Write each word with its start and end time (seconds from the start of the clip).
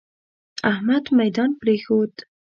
احمد 0.71 1.05
ميدان 1.17 1.51
پرېښود. 1.61 2.13